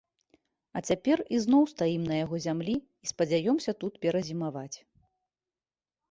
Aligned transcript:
А 0.79 0.81
цяпер 0.91 1.17
ізноў 1.39 1.63
стаім 1.73 2.03
на 2.11 2.15
яго 2.23 2.39
зямлі 2.45 2.75
і 3.07 3.09
спадзяёмся 3.11 3.71
тут 3.83 3.99
перазімаваць. 4.05 4.77